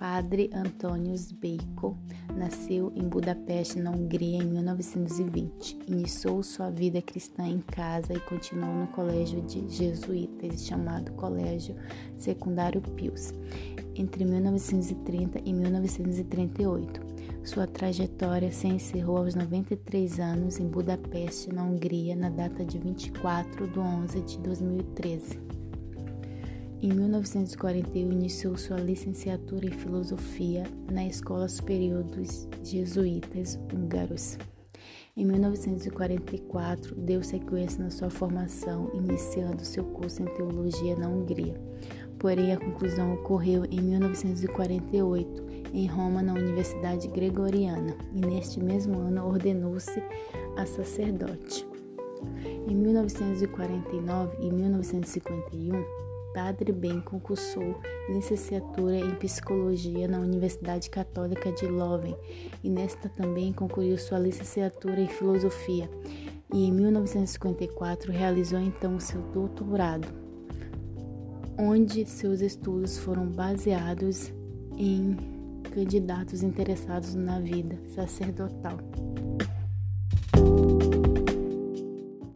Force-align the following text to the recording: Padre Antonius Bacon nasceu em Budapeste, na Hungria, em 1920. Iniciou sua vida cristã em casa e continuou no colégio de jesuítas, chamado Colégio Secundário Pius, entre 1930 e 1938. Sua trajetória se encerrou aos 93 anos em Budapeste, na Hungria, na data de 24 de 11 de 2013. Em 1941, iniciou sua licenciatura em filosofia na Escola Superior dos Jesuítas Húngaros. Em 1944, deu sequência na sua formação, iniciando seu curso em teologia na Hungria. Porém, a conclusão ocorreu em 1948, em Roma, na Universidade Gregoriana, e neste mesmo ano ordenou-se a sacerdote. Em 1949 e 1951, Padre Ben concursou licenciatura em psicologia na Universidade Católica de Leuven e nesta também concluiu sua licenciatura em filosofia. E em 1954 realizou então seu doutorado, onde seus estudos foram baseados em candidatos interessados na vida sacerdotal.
Padre 0.00 0.48
Antonius 0.54 1.30
Bacon 1.30 1.94
nasceu 2.34 2.90
em 2.96 3.06
Budapeste, 3.06 3.78
na 3.78 3.90
Hungria, 3.90 4.38
em 4.38 4.46
1920. 4.46 5.78
Iniciou 5.86 6.42
sua 6.42 6.70
vida 6.70 7.02
cristã 7.02 7.46
em 7.46 7.58
casa 7.58 8.14
e 8.14 8.20
continuou 8.20 8.72
no 8.72 8.86
colégio 8.86 9.42
de 9.42 9.68
jesuítas, 9.68 10.64
chamado 10.64 11.12
Colégio 11.12 11.76
Secundário 12.16 12.80
Pius, 12.80 13.34
entre 13.94 14.24
1930 14.24 15.42
e 15.44 15.52
1938. 15.52 17.02
Sua 17.44 17.66
trajetória 17.66 18.50
se 18.50 18.68
encerrou 18.68 19.18
aos 19.18 19.34
93 19.34 20.18
anos 20.18 20.58
em 20.58 20.66
Budapeste, 20.66 21.52
na 21.52 21.62
Hungria, 21.62 22.16
na 22.16 22.30
data 22.30 22.64
de 22.64 22.78
24 22.78 23.68
de 23.68 23.78
11 23.78 24.22
de 24.22 24.38
2013. 24.38 25.60
Em 26.82 26.94
1941, 26.94 28.10
iniciou 28.10 28.56
sua 28.56 28.78
licenciatura 28.78 29.66
em 29.66 29.70
filosofia 29.70 30.64
na 30.90 31.06
Escola 31.06 31.46
Superior 31.46 32.02
dos 32.02 32.48
Jesuítas 32.64 33.60
Húngaros. 33.70 34.38
Em 35.14 35.26
1944, 35.26 36.94
deu 36.94 37.22
sequência 37.22 37.84
na 37.84 37.90
sua 37.90 38.08
formação, 38.08 38.90
iniciando 38.94 39.62
seu 39.62 39.84
curso 39.84 40.22
em 40.22 40.34
teologia 40.34 40.96
na 40.96 41.06
Hungria. 41.06 41.60
Porém, 42.18 42.54
a 42.54 42.56
conclusão 42.58 43.12
ocorreu 43.12 43.66
em 43.66 43.82
1948, 43.82 45.46
em 45.74 45.86
Roma, 45.86 46.22
na 46.22 46.32
Universidade 46.32 47.08
Gregoriana, 47.08 47.94
e 48.14 48.22
neste 48.22 48.58
mesmo 48.58 48.98
ano 49.00 49.26
ordenou-se 49.26 50.02
a 50.56 50.64
sacerdote. 50.64 51.66
Em 52.66 52.74
1949 52.74 54.38
e 54.40 54.50
1951, 54.50 56.09
Padre 56.32 56.72
Ben 56.72 57.00
concursou 57.00 57.80
licenciatura 58.08 58.96
em 58.96 59.14
psicologia 59.16 60.06
na 60.06 60.18
Universidade 60.18 60.88
Católica 60.88 61.50
de 61.52 61.66
Leuven 61.66 62.16
e 62.62 62.70
nesta 62.70 63.08
também 63.08 63.52
concluiu 63.52 63.98
sua 63.98 64.18
licenciatura 64.18 65.00
em 65.00 65.08
filosofia. 65.08 65.90
E 66.52 66.66
em 66.66 66.72
1954 66.72 68.12
realizou 68.12 68.58
então 68.58 68.98
seu 68.98 69.20
doutorado, 69.32 70.08
onde 71.58 72.04
seus 72.06 72.40
estudos 72.40 72.98
foram 72.98 73.26
baseados 73.26 74.32
em 74.76 75.16
candidatos 75.70 76.42
interessados 76.42 77.14
na 77.14 77.38
vida 77.38 77.78
sacerdotal. 77.94 78.78